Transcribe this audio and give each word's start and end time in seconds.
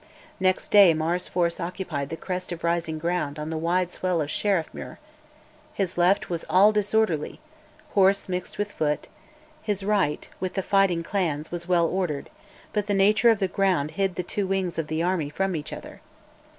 Next 0.39 0.69
day 0.69 0.95
Mar's 0.95 1.27
force 1.27 1.59
occupied 1.59 2.09
the 2.09 2.17
crest 2.17 2.51
of 2.51 2.63
rising 2.63 2.97
ground 2.97 3.37
on 3.37 3.51
the 3.51 3.55
wide 3.57 3.91
swell 3.91 4.19
of 4.19 4.29
Sheriffmuir: 4.29 4.97
his 5.75 5.95
left 5.95 6.27
was 6.27 6.43
all 6.49 6.71
disorderly; 6.71 7.39
horse 7.91 8.27
mixed 8.27 8.57
with 8.57 8.71
foot; 8.71 9.09
his 9.61 9.83
right, 9.83 10.27
with 10.39 10.55
the 10.55 10.63
fighting 10.63 11.03
clans, 11.03 11.51
was 11.51 11.67
well 11.67 11.85
ordered, 11.85 12.31
but 12.73 12.87
the 12.87 12.95
nature 12.95 13.29
of 13.29 13.37
the 13.37 13.47
ground 13.47 13.91
hid 13.91 14.15
the 14.15 14.23
two 14.23 14.47
wings 14.47 14.79
of 14.79 14.87
the 14.87 15.03
army 15.03 15.29
from 15.29 15.55
each 15.55 15.71
other. 15.71 16.01